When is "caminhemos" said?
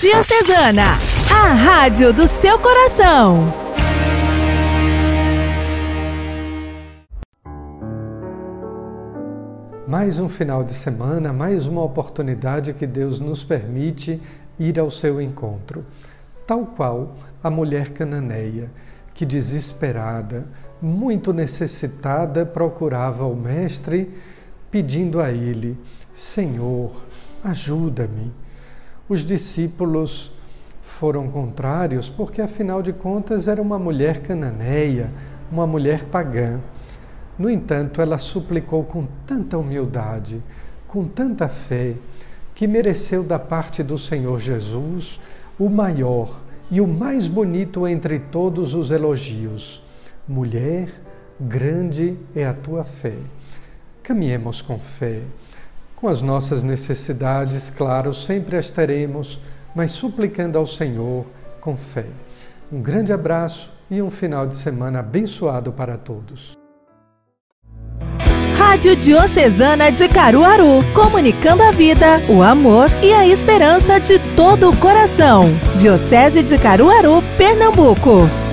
54.02-54.60